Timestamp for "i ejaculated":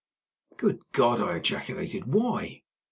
1.21-2.11